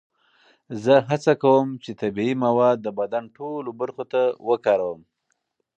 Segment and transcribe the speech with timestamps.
[0.83, 5.01] زه هڅه کوم چې طبیعي مواد د بدن ټولو برخو ته وکاروم.